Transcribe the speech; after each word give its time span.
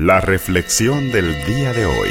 La 0.00 0.20
reflexión 0.20 1.10
del 1.10 1.44
día 1.44 1.72
de 1.72 1.84
hoy. 1.84 2.10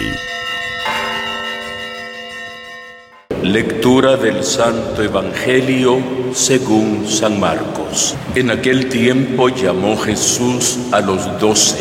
Lectura 3.44 4.17
del 4.17 4.44
Santo 4.44 5.02
Evangelio 5.02 5.97
según 6.34 7.08
San 7.08 7.39
Marcos. 7.39 8.18
En 8.36 8.52
aquel 8.52 8.89
tiempo 8.89 9.47
llamó 9.47 9.96
Jesús 9.96 10.79
a 10.92 11.00
los 11.00 11.39
doce 11.39 11.79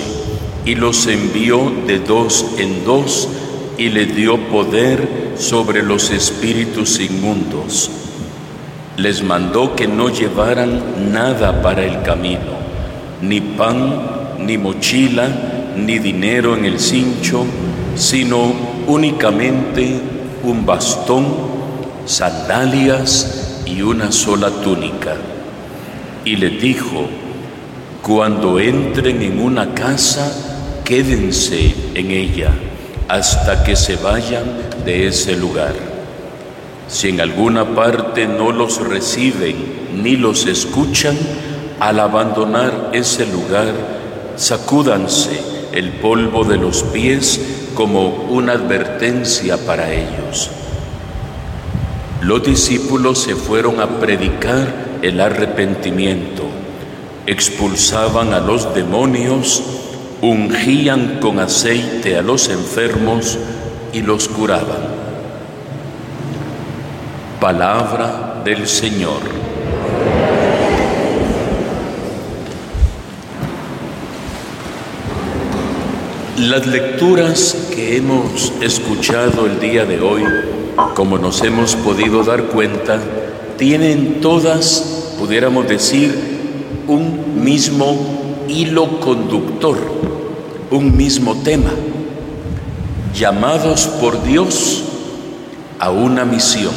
y 0.64 0.76
los 0.76 1.08
envió 1.08 1.72
de 1.88 1.98
dos 1.98 2.54
en 2.56 2.84
dos 2.84 3.28
y 3.76 3.88
le 3.88 4.06
dio 4.06 4.38
poder 4.46 5.32
sobre 5.36 5.82
los 5.82 6.12
espíritus 6.12 7.00
inmundos. 7.00 7.90
Les 8.96 9.24
mandó 9.24 9.74
que 9.74 9.88
no 9.88 10.08
llevaran 10.10 11.12
nada 11.12 11.62
para 11.62 11.84
el 11.84 12.00
camino, 12.02 12.54
ni 13.20 13.40
pan, 13.40 14.36
ni 14.38 14.56
mochila, 14.56 15.55
ni 15.76 15.98
dinero 15.98 16.56
en 16.56 16.64
el 16.64 16.80
cincho, 16.80 17.44
sino 17.94 18.52
únicamente 18.86 20.00
un 20.42 20.64
bastón, 20.64 21.26
sandalias 22.06 23.62
y 23.66 23.82
una 23.82 24.12
sola 24.12 24.50
túnica. 24.50 25.16
Y 26.24 26.36
le 26.36 26.50
dijo, 26.50 27.06
cuando 28.02 28.58
entren 28.58 29.22
en 29.22 29.40
una 29.40 29.74
casa, 29.74 30.32
quédense 30.84 31.74
en 31.94 32.10
ella 32.10 32.52
hasta 33.08 33.62
que 33.62 33.76
se 33.76 33.96
vayan 33.96 34.44
de 34.84 35.08
ese 35.08 35.36
lugar. 35.36 35.74
Si 36.88 37.08
en 37.08 37.20
alguna 37.20 37.74
parte 37.74 38.26
no 38.26 38.52
los 38.52 38.78
reciben 38.86 39.56
ni 40.02 40.16
los 40.16 40.46
escuchan, 40.46 41.16
al 41.80 42.00
abandonar 42.00 42.90
ese 42.92 43.26
lugar, 43.26 43.72
sacúdanse 44.36 45.55
el 45.72 45.90
polvo 45.92 46.44
de 46.44 46.56
los 46.56 46.82
pies 46.82 47.40
como 47.74 48.08
una 48.30 48.52
advertencia 48.52 49.58
para 49.58 49.92
ellos. 49.92 50.50
Los 52.22 52.42
discípulos 52.42 53.20
se 53.20 53.36
fueron 53.36 53.80
a 53.80 54.00
predicar 54.00 54.98
el 55.02 55.20
arrepentimiento, 55.20 56.44
expulsaban 57.26 58.32
a 58.32 58.40
los 58.40 58.74
demonios, 58.74 59.62
ungían 60.22 61.18
con 61.20 61.38
aceite 61.38 62.16
a 62.16 62.22
los 62.22 62.48
enfermos 62.48 63.38
y 63.92 64.02
los 64.02 64.28
curaban. 64.28 64.96
Palabra 67.40 68.42
del 68.44 68.66
Señor. 68.66 69.45
Las 76.38 76.66
lecturas 76.66 77.56
que 77.74 77.96
hemos 77.96 78.52
escuchado 78.60 79.46
el 79.46 79.58
día 79.58 79.86
de 79.86 80.02
hoy, 80.02 80.22
como 80.94 81.16
nos 81.16 81.42
hemos 81.42 81.76
podido 81.76 82.24
dar 82.24 82.44
cuenta, 82.44 83.00
tienen 83.56 84.20
todas, 84.20 85.14
pudiéramos 85.18 85.66
decir, 85.66 86.14
un 86.88 87.42
mismo 87.42 88.44
hilo 88.48 89.00
conductor, 89.00 89.78
un 90.70 90.94
mismo 90.94 91.36
tema, 91.36 91.70
llamados 93.14 93.86
por 93.86 94.22
Dios 94.22 94.84
a 95.78 95.90
una 95.90 96.26
misión. 96.26 96.74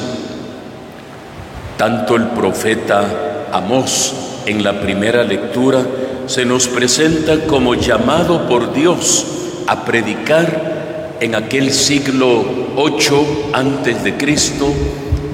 Tanto 1.77 2.15
el 2.15 2.27
profeta 2.29 3.49
Amós 3.51 4.13
en 4.45 4.63
la 4.63 4.79
primera 4.79 5.25
lectura 5.25 5.85
se 6.27 6.45
nos 6.45 6.69
presenta 6.69 7.45
como 7.45 7.75
llamado 7.75 8.47
por 8.47 8.73
Dios 8.73 9.25
a 9.69 9.85
predicar 9.85 11.17
en 11.19 11.35
aquel 11.35 11.71
siglo 11.71 12.43
8 12.75 13.51
antes 13.53 14.03
de 14.03 14.17
Cristo, 14.17 14.73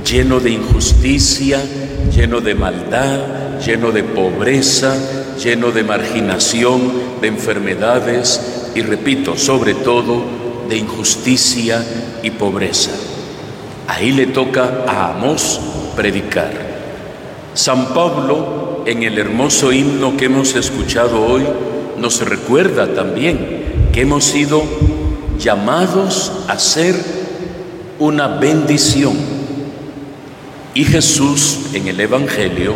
lleno 0.06 0.42
de 0.42 0.50
injusticia, 0.50 1.64
lleno 2.14 2.42
de 2.42 2.54
maldad, 2.54 3.60
lleno 3.66 3.94
de 3.94 4.04
pobreza, 4.04 4.94
lleno 5.42 5.72
de 5.72 5.84
marginación, 5.84 6.82
de 7.22 7.30
enfermedades 7.30 8.72
y 8.76 8.82
repito, 8.82 9.38
sobre 9.38 9.74
todo 9.74 10.22
de 10.68 10.80
injusticia 10.80 11.82
y 12.22 12.32
pobreza. 12.32 12.92
Ahí 13.88 14.12
le 14.12 14.28
toca 14.28 14.84
a 14.86 15.12
Amós 15.12 15.62
predicar. 15.96 16.52
San 17.54 17.94
Pablo, 17.94 18.84
en 18.86 19.04
el 19.04 19.18
hermoso 19.18 19.72
himno 19.72 20.18
que 20.18 20.26
hemos 20.26 20.56
escuchado 20.56 21.26
hoy, 21.26 21.44
nos 21.98 22.20
recuerda 22.20 22.94
también 22.94 23.55
que 23.96 24.02
hemos 24.02 24.26
sido 24.26 24.62
llamados 25.40 26.30
a 26.50 26.60
ser 26.60 26.96
una 27.98 28.28
bendición. 28.28 29.14
Y 30.74 30.84
Jesús 30.84 31.68
en 31.74 31.88
el 31.88 32.02
Evangelio 32.02 32.74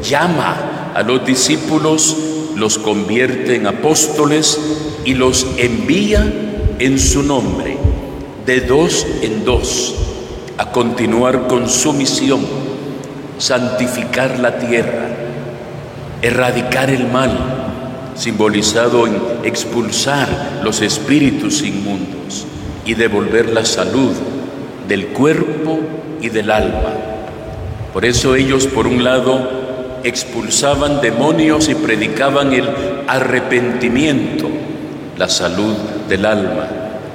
llama 0.00 0.92
a 0.94 1.02
los 1.02 1.26
discípulos, 1.26 2.16
los 2.54 2.78
convierte 2.78 3.56
en 3.56 3.66
apóstoles 3.66 4.60
y 5.04 5.14
los 5.14 5.44
envía 5.56 6.32
en 6.78 7.00
su 7.00 7.24
nombre, 7.24 7.76
de 8.46 8.60
dos 8.60 9.04
en 9.22 9.44
dos, 9.44 9.96
a 10.56 10.70
continuar 10.70 11.48
con 11.48 11.68
su 11.68 11.92
misión, 11.92 12.46
santificar 13.38 14.38
la 14.38 14.60
tierra, 14.60 15.08
erradicar 16.22 16.90
el 16.90 17.08
mal, 17.08 17.59
simbolizado 18.20 19.06
en 19.06 19.18
expulsar 19.44 20.60
los 20.62 20.82
espíritus 20.82 21.62
inmundos 21.62 22.44
y 22.84 22.92
devolver 22.92 23.48
la 23.48 23.64
salud 23.64 24.12
del 24.86 25.06
cuerpo 25.06 25.80
y 26.20 26.28
del 26.28 26.50
alma. 26.50 26.92
Por 27.94 28.04
eso 28.04 28.34
ellos, 28.34 28.66
por 28.66 28.86
un 28.86 29.04
lado, 29.04 30.00
expulsaban 30.04 31.00
demonios 31.00 31.70
y 31.70 31.74
predicaban 31.74 32.52
el 32.52 32.68
arrepentimiento, 33.08 34.50
la 35.16 35.30
salud 35.30 35.74
del 36.06 36.26
alma 36.26 36.68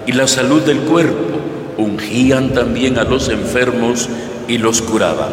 y 0.07 0.11
la 0.11 0.27
salud 0.27 0.63
del 0.63 0.79
cuerpo. 0.79 1.39
Ungían 1.77 2.55
también 2.55 2.97
a 2.97 3.03
los 3.03 3.29
enfermos 3.29 4.09
y 4.47 4.57
los 4.57 4.81
curaban. 4.81 5.29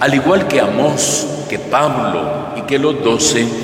Al 0.00 0.14
igual 0.14 0.48
que 0.48 0.62
Amós, 0.62 1.26
que 1.50 1.58
Pablo 1.58 2.54
y 2.56 2.62
que 2.62 2.78
los 2.78 3.04
doce, 3.04 3.63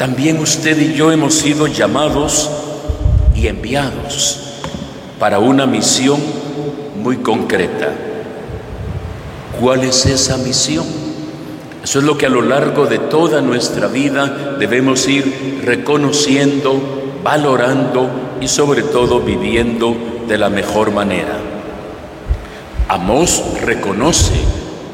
también 0.00 0.38
usted 0.38 0.80
y 0.80 0.94
yo 0.94 1.12
hemos 1.12 1.34
sido 1.34 1.66
llamados 1.66 2.48
y 3.34 3.48
enviados 3.48 4.40
para 5.18 5.40
una 5.40 5.66
misión 5.66 6.18
muy 7.02 7.18
concreta. 7.18 7.92
¿Cuál 9.60 9.84
es 9.84 10.06
esa 10.06 10.38
misión? 10.38 10.86
Eso 11.84 11.98
es 11.98 12.04
lo 12.06 12.16
que 12.16 12.24
a 12.24 12.30
lo 12.30 12.40
largo 12.40 12.86
de 12.86 12.98
toda 12.98 13.42
nuestra 13.42 13.88
vida 13.88 14.56
debemos 14.58 15.06
ir 15.06 15.60
reconociendo, 15.66 16.80
valorando 17.22 18.08
y 18.40 18.48
sobre 18.48 18.82
todo 18.82 19.20
viviendo 19.20 19.94
de 20.26 20.38
la 20.38 20.48
mejor 20.48 20.92
manera. 20.92 21.36
Amós 22.88 23.42
reconoce 23.60 24.40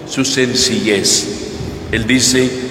su 0.09 0.25
sencillez. 0.25 1.53
Él 1.93 2.09
dice, 2.09 2.66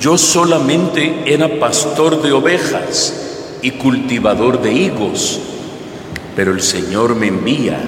yo 0.00 0.16
solamente 0.16 1.24
era 1.26 1.60
pastor 1.60 2.22
de 2.22 2.32
ovejas 2.32 3.58
y 3.60 3.72
cultivador 3.72 4.62
de 4.62 4.72
higos, 4.72 5.38
pero 6.34 6.52
el 6.52 6.62
Señor 6.62 7.14
me 7.14 7.26
envía. 7.26 7.78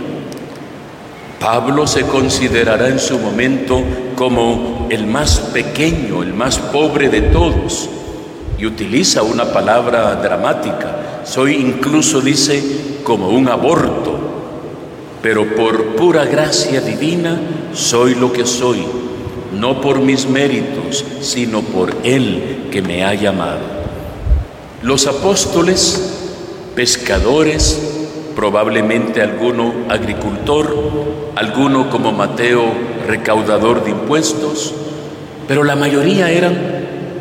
Pablo 1.41 1.87
se 1.87 2.03
considerará 2.03 2.89
en 2.89 2.99
su 2.99 3.19
momento 3.19 3.83
como 4.15 4.89
el 4.91 5.07
más 5.07 5.41
pequeño, 5.55 6.23
el 6.23 6.35
más 6.35 6.59
pobre 6.59 7.09
de 7.09 7.23
todos, 7.23 7.89
y 8.59 8.67
utiliza 8.67 9.23
una 9.23 9.47
palabra 9.47 10.15
dramática. 10.17 11.23
Soy 11.25 11.55
incluso, 11.55 12.21
dice, 12.21 13.01
como 13.03 13.31
un 13.31 13.49
aborto, 13.49 14.19
pero 15.23 15.57
por 15.57 15.97
pura 15.97 16.27
gracia 16.27 16.83
divina 16.83 17.41
soy 17.73 18.15
lo 18.17 18.31
que 18.33 18.45
soy 18.45 19.02
no 19.59 19.81
por 19.81 20.01
mis 20.01 20.27
méritos, 20.27 21.05
sino 21.21 21.63
por 21.63 21.95
Él 22.05 22.69
que 22.71 22.83
me 22.83 23.05
ha 23.05 23.15
llamado. 23.15 23.61
Los 24.83 25.07
apóstoles, 25.07 26.19
pescadores, 26.75 27.81
probablemente 28.35 29.23
alguno 29.23 29.73
agricultor, 29.89 30.75
alguno 31.37 31.91
como 31.91 32.13
Mateo, 32.13 32.65
recaudador 33.07 33.85
de 33.85 33.91
impuestos, 33.91 34.75
pero 35.47 35.65
la 35.65 35.77
mayoría 35.77 36.31
eran 36.31 36.57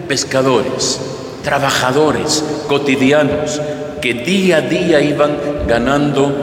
pescadores, 0.07 0.99
trabajadores 1.43 2.43
cotidianos, 2.67 3.61
que 4.01 4.13
día 4.13 4.57
a 4.57 4.61
día 4.61 5.01
iban 5.01 5.37
ganando 5.67 6.33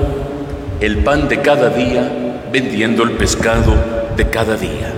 el 0.81 0.99
pan 0.99 1.29
de 1.29 1.41
cada 1.41 1.71
día, 1.71 2.43
vendiendo 2.53 3.03
el 3.03 3.13
pescado 3.13 3.75
de 4.17 4.31
cada 4.31 4.57
día. 4.57 4.98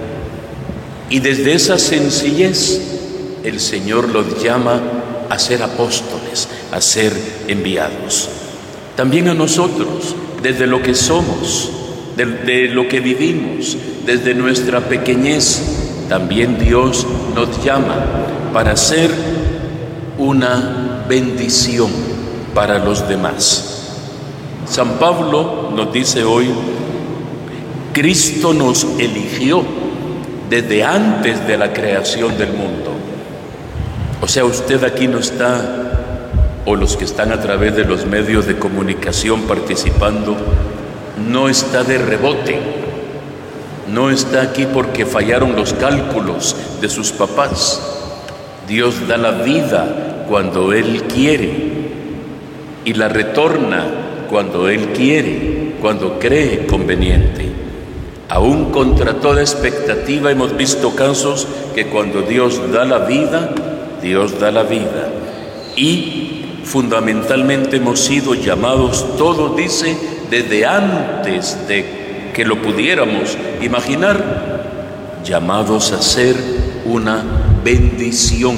Y 1.11 1.19
desde 1.19 1.55
esa 1.55 1.77
sencillez 1.77 2.81
el 3.43 3.59
Señor 3.59 4.09
los 4.11 4.43
llama 4.43 4.81
a 5.29 5.39
ser 5.41 5.63
apóstoles, 5.63 6.49
a 6.71 6.81
ser 6.81 7.13
enviados. 7.49 8.29
También 8.97 9.29
a 9.29 9.35
nosotros, 9.35 10.15
desde 10.41 10.69
lo 10.69 10.81
que 10.83 10.95
somos, 10.95 11.73
de, 12.17 12.69
lo 12.69 12.87
que 12.87 13.01
vivimos, 13.01 13.77
desde 14.07 14.35
nuestra 14.35 14.81
pequeñez, 14.81 16.07
también 16.09 16.59
Dios 16.59 17.07
nos 17.35 17.65
llama 17.65 17.97
para 18.53 18.77
ser 18.77 19.11
una 20.17 21.05
bendición 21.09 21.91
para 22.55 22.79
los 22.79 23.09
demás. 23.09 23.97
San 24.65 24.99
Pablo 24.99 25.73
nos 25.75 25.93
dice 25.93 26.23
hoy, 26.23 26.51
Cristo 27.93 28.55
nos 28.55 28.87
eligió 28.99 29.65
desde 30.51 30.83
antes 30.83 31.47
de 31.47 31.57
la 31.57 31.73
creación 31.73 32.37
del 32.37 32.53
mundo. 32.53 32.91
O 34.21 34.27
sea, 34.27 34.45
usted 34.45 34.83
aquí 34.83 35.07
no 35.07 35.21
está, 35.21 36.63
o 36.67 36.75
los 36.75 36.97
que 36.97 37.05
están 37.05 37.31
a 37.31 37.41
través 37.41 37.77
de 37.77 37.85
los 37.85 38.05
medios 38.05 38.47
de 38.47 38.59
comunicación 38.59 39.43
participando, 39.43 40.37
no 41.29 41.49
está 41.49 41.85
de 41.85 41.99
rebote, 41.99 42.59
no 43.93 44.11
está 44.11 44.43
aquí 44.43 44.67
porque 44.67 45.07
fallaron 45.07 45.55
los 45.55 45.73
cálculos 45.73 46.57
de 46.81 46.89
sus 46.89 47.13
papás. 47.13 47.81
Dios 48.67 49.07
da 49.07 49.17
la 49.17 49.31
vida 49.31 50.25
cuando 50.29 50.73
Él 50.73 51.05
quiere 51.05 51.71
y 52.85 52.93
la 52.95 53.09
retorna 53.09 53.85
cuando 54.29 54.69
Él 54.69 54.89
quiere, 54.89 55.75
cuando 55.81 56.19
cree 56.19 56.67
conveniente. 56.67 57.50
Aún 58.31 58.67
contra 58.67 59.15
toda 59.15 59.41
expectativa 59.41 60.31
hemos 60.31 60.57
visto 60.57 60.95
casos 60.95 61.49
que 61.75 61.89
cuando 61.89 62.23
Dios 62.23 62.61
da 62.73 62.85
la 62.85 63.01
vida, 63.01 63.53
Dios 64.01 64.39
da 64.39 64.53
la 64.53 64.63
vida. 64.63 65.11
Y 65.75 66.45
fundamentalmente 66.63 67.79
hemos 67.79 67.99
sido 67.99 68.35
llamados, 68.35 69.17
todo 69.19 69.57
dice, 69.57 69.97
desde 70.31 70.65
antes 70.65 71.67
de 71.67 72.31
que 72.33 72.45
lo 72.45 72.63
pudiéramos 72.63 73.37
imaginar, 73.63 75.19
llamados 75.25 75.91
a 75.91 76.01
ser 76.01 76.37
una 76.85 77.25
bendición, 77.65 78.57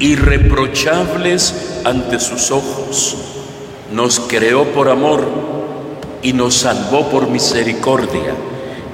irreprochables 0.00 1.82
ante 1.84 2.18
sus 2.18 2.50
ojos. 2.50 3.18
Nos 3.92 4.20
creó 4.20 4.64
por 4.72 4.88
amor 4.88 5.22
y 6.22 6.32
nos 6.32 6.54
salvó 6.54 7.10
por 7.10 7.28
misericordia 7.28 8.34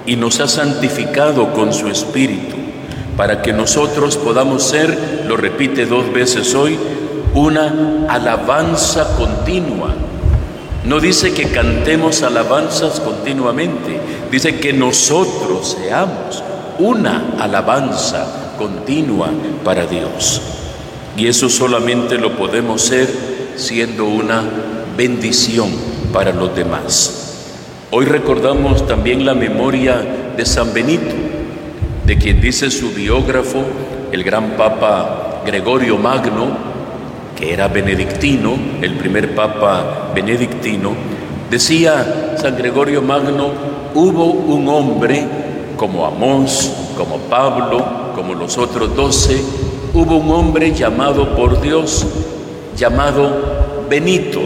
y 0.07 0.17
nos 0.17 0.41
ha 0.41 0.49
santificado 0.49 1.53
con 1.53 1.73
su 1.73 1.89
Espíritu 1.89 2.57
para 3.17 3.43
que 3.43 3.53
nosotros 3.53 4.17
podamos 4.17 4.63
ser, 4.63 5.25
lo 5.27 5.37
repite 5.37 5.85
dos 5.85 6.11
veces 6.13 6.55
hoy, 6.55 6.79
una 7.35 8.07
alabanza 8.09 9.15
continua. 9.17 9.95
No 10.85 11.01
dice 11.01 11.35
que 11.35 11.51
cantemos 11.51 12.23
alabanzas 12.23 12.99
continuamente, 13.01 14.01
dice 14.31 14.59
que 14.59 14.73
nosotros 14.73 15.77
seamos 15.79 16.43
una 16.79 17.35
alabanza 17.39 18.55
continua 18.57 19.29
para 19.63 19.87
Dios. 19.87 20.41
Y 21.17 21.27
eso 21.27 21.51
solamente 21.51 22.17
lo 22.17 22.37
podemos 22.37 22.81
ser 22.81 23.07
siendo 23.57 24.07
una 24.07 24.43
bendición 24.97 25.69
para 26.13 26.33
los 26.33 26.55
demás. 26.57 27.20
Hoy 27.93 28.05
recordamos 28.05 28.87
también 28.87 29.27
la 29.27 29.35
memoria 29.35 30.01
de 30.37 30.47
San 30.47 30.73
Benito, 30.73 31.13
de 32.07 32.19
quien 32.19 32.41
dice 32.41 32.71
su 32.71 32.93
biógrafo, 32.93 33.65
el 34.13 34.23
gran 34.23 34.51
Papa 34.51 35.43
Gregorio 35.45 35.99
Magno, 35.99 36.57
que 37.37 37.53
era 37.53 37.67
benedictino, 37.67 38.55
el 38.81 38.95
primer 38.97 39.35
Papa 39.35 40.13
benedictino, 40.15 40.93
decía 41.51 42.37
San 42.41 42.57
Gregorio 42.57 43.03
Magno, 43.03 43.51
hubo 43.93 44.25
un 44.25 44.69
hombre 44.69 45.27
como 45.77 46.07
Amós, 46.07 46.71
como 46.97 47.17
Pablo, 47.19 48.13
como 48.15 48.35
los 48.35 48.57
otros 48.57 48.95
doce, 48.95 49.43
hubo 49.95 50.19
un 50.19 50.31
hombre 50.31 50.73
llamado 50.73 51.35
por 51.35 51.61
Dios, 51.61 52.07
llamado 52.77 53.33
Benito, 53.91 54.43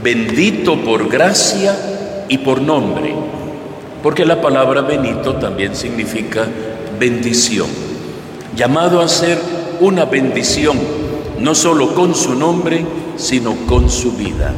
bendito 0.00 0.76
por 0.76 1.08
gracia 1.08 1.89
y 2.30 2.38
por 2.38 2.62
nombre, 2.62 3.12
porque 4.04 4.24
la 4.24 4.40
palabra 4.40 4.82
Benito 4.82 5.34
también 5.34 5.74
significa 5.74 6.46
bendición, 6.98 7.66
llamado 8.54 9.00
a 9.00 9.08
ser 9.08 9.36
una 9.80 10.04
bendición, 10.04 10.78
no 11.40 11.56
solo 11.56 11.92
con 11.92 12.14
su 12.14 12.36
nombre, 12.36 12.86
sino 13.16 13.56
con 13.66 13.90
su 13.90 14.12
vida. 14.12 14.54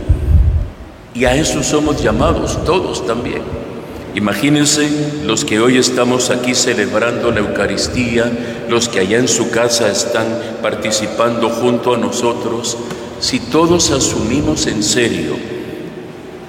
Y 1.14 1.24
a 1.24 1.34
eso 1.34 1.62
somos 1.62 2.02
llamados 2.02 2.62
todos 2.66 3.06
también. 3.06 3.40
Imagínense 4.14 5.22
los 5.24 5.46
que 5.46 5.58
hoy 5.58 5.78
estamos 5.78 6.28
aquí 6.28 6.54
celebrando 6.54 7.30
la 7.30 7.40
Eucaristía, 7.40 8.30
los 8.68 8.90
que 8.90 9.00
allá 9.00 9.16
en 9.16 9.28
su 9.28 9.50
casa 9.50 9.90
están 9.90 10.26
participando 10.60 11.48
junto 11.48 11.94
a 11.94 11.98
nosotros, 11.98 12.76
si 13.18 13.40
todos 13.40 13.90
asumimos 13.92 14.66
en 14.66 14.82
serio 14.82 15.36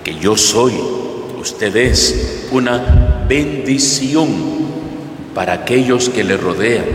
que 0.03 0.15
yo 0.15 0.35
soy 0.35 0.73
Usted 1.43 1.75
es 1.75 2.47
una 2.51 3.25
bendición 3.27 4.29
para 5.35 5.51
aquellos 5.51 6.07
que 6.07 6.23
le 6.23 6.37
rodean, 6.37 6.85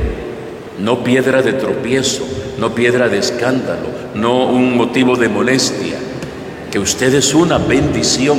no 0.78 1.04
piedra 1.04 1.42
de 1.42 1.52
tropiezo, 1.52 2.26
no 2.58 2.74
piedra 2.74 3.10
de 3.10 3.18
escándalo, 3.18 3.88
no 4.14 4.46
un 4.46 4.74
motivo 4.74 5.16
de 5.16 5.28
molestia, 5.28 5.98
que 6.70 6.78
usted 6.78 7.12
es 7.12 7.34
una 7.34 7.58
bendición 7.58 8.38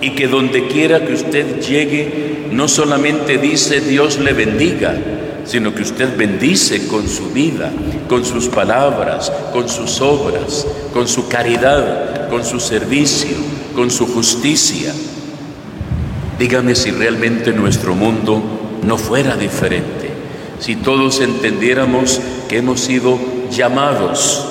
y 0.00 0.14
que 0.14 0.28
donde 0.28 0.66
quiera 0.66 1.04
que 1.04 1.12
usted 1.12 1.60
llegue, 1.60 2.48
no 2.50 2.66
solamente 2.66 3.36
dice 3.36 3.82
Dios 3.82 4.18
le 4.20 4.32
bendiga, 4.32 4.96
sino 5.44 5.74
que 5.74 5.82
usted 5.82 6.16
bendice 6.16 6.88
con 6.88 7.06
su 7.06 7.28
vida, 7.32 7.70
con 8.08 8.24
sus 8.24 8.48
palabras, 8.48 9.30
con 9.52 9.68
sus 9.68 10.00
obras, 10.00 10.66
con 10.94 11.06
su 11.06 11.28
caridad, 11.28 12.30
con 12.30 12.46
su 12.46 12.58
servicio, 12.60 13.36
con 13.74 13.90
su 13.90 14.06
justicia. 14.06 14.94
Dígame 16.38 16.74
si 16.74 16.90
realmente 16.90 17.52
nuestro 17.52 17.94
mundo 17.94 18.42
no 18.82 18.98
fuera 18.98 19.36
diferente, 19.36 20.10
si 20.58 20.74
todos 20.76 21.20
entendiéramos 21.20 22.20
que 22.48 22.58
hemos 22.58 22.80
sido 22.80 23.18
llamados, 23.50 24.44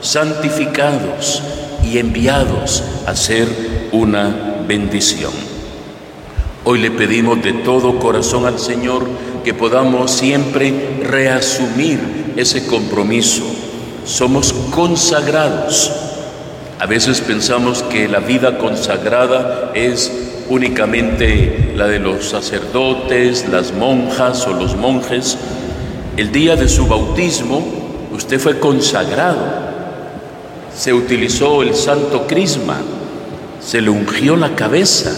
santificados 0.00 1.42
y 1.82 1.98
enviados 1.98 2.84
a 3.06 3.16
ser 3.16 3.48
una 3.90 4.62
bendición. 4.66 5.32
Hoy 6.62 6.78
le 6.78 6.92
pedimos 6.92 7.42
de 7.42 7.52
todo 7.52 7.98
corazón 7.98 8.46
al 8.46 8.58
Señor 8.58 9.04
que 9.44 9.54
podamos 9.54 10.12
siempre 10.12 10.72
reasumir 11.02 12.32
ese 12.36 12.66
compromiso. 12.66 13.42
Somos 14.06 14.52
consagrados. 14.70 15.92
A 16.78 16.86
veces 16.86 17.20
pensamos 17.20 17.82
que 17.82 18.08
la 18.08 18.20
vida 18.20 18.56
consagrada 18.56 19.72
es 19.74 20.10
únicamente 20.48 21.72
la 21.76 21.86
de 21.86 21.98
los 21.98 22.28
sacerdotes, 22.28 23.48
las 23.48 23.72
monjas 23.72 24.46
o 24.46 24.52
los 24.52 24.76
monjes. 24.76 25.36
El 26.16 26.32
día 26.32 26.56
de 26.56 26.68
su 26.68 26.86
bautismo 26.86 27.64
usted 28.12 28.38
fue 28.38 28.58
consagrado. 28.58 29.64
Se 30.74 30.92
utilizó 30.92 31.62
el 31.62 31.74
santo 31.74 32.26
crisma, 32.26 32.78
se 33.60 33.80
le 33.80 33.90
ungió 33.90 34.36
la 34.36 34.54
cabeza 34.54 35.12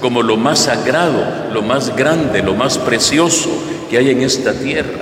como 0.00 0.22
lo 0.22 0.36
más 0.36 0.60
sagrado, 0.60 1.24
lo 1.52 1.62
más 1.62 1.94
grande, 1.94 2.42
lo 2.42 2.54
más 2.54 2.78
precioso 2.78 3.50
que 3.88 3.98
hay 3.98 4.10
en 4.10 4.22
esta 4.22 4.52
tierra. 4.52 5.00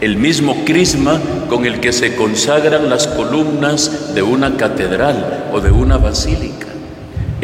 El 0.00 0.16
mismo 0.16 0.64
crisma 0.64 1.20
con 1.48 1.64
el 1.64 1.80
que 1.80 1.92
se 1.92 2.16
consagran 2.16 2.90
las 2.90 3.06
columnas 3.06 4.14
de 4.14 4.22
una 4.22 4.56
catedral 4.56 5.48
o 5.52 5.60
de 5.60 5.70
una 5.70 5.96
basílica 5.96 6.65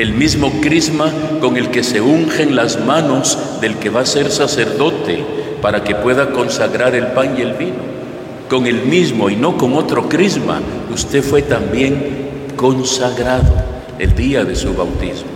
el 0.03 0.15
mismo 0.15 0.51
crisma 0.61 1.13
con 1.41 1.57
el 1.57 1.71
que 1.71 1.85
se 1.85 2.01
ungen 2.01 2.57
las 2.57 2.85
manos 2.85 3.39
del 3.61 3.77
que 3.77 3.89
va 3.89 4.01
a 4.01 4.07
ser 4.07 4.33
sacerdote 4.33 5.25
para 5.63 5.85
que 5.85 5.95
pueda 5.95 6.33
consagrar 6.33 6.97
el 6.97 7.07
pan 7.09 7.37
y 7.39 7.43
el 7.43 7.53
vino. 7.53 7.93
Con 8.49 8.67
el 8.67 8.83
mismo 8.83 9.31
y 9.31 9.37
no 9.37 9.57
con 9.57 9.75
otro 9.75 10.09
crisma, 10.09 10.61
usted 10.93 11.23
fue 11.23 11.43
también 11.43 12.41
consagrado 12.57 13.55
el 14.01 14.13
día 14.17 14.45
de 14.45 14.57
su 14.57 14.75
bautismo. 14.75 15.31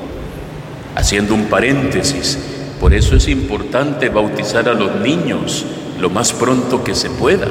Haciendo 0.96 1.34
un 1.34 1.44
paréntesis, 1.44 2.36
por 2.80 2.92
eso 2.92 3.14
es 3.14 3.28
importante 3.28 4.08
bautizar 4.08 4.68
a 4.68 4.74
los 4.74 4.96
niños 4.96 5.64
lo 6.00 6.10
más 6.10 6.32
pronto 6.32 6.82
que 6.82 6.96
se 6.96 7.08
pueda, 7.08 7.46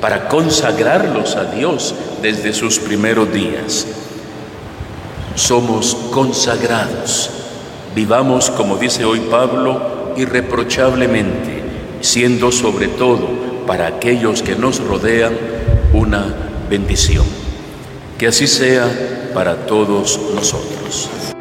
para 0.00 0.28
consagrarlos 0.28 1.34
a 1.34 1.46
Dios 1.46 1.96
desde 2.22 2.52
sus 2.52 2.78
primeros 2.78 3.32
días 3.32 3.88
somos 5.34 5.94
consagrados. 6.10 7.30
Vivamos, 7.94 8.50
como 8.50 8.76
dice 8.76 9.04
hoy 9.04 9.20
Pablo, 9.30 10.14
irreprochablemente, 10.16 11.62
siendo 12.00 12.50
sobre 12.52 12.88
todo 12.88 13.28
para 13.66 13.86
aquellos 13.86 14.42
que 14.42 14.56
nos 14.56 14.80
rodean 14.80 15.34
una 15.92 16.34
bendición. 16.68 17.26
Que 18.18 18.28
así 18.28 18.46
sea 18.46 19.30
para 19.34 19.66
todos 19.66 20.18
nosotros. 20.34 21.31